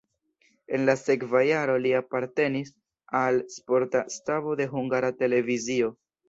[0.77, 2.71] En la sekva jaro li apartenis
[3.21, 5.93] al sporta stabo de Hungara Televizio.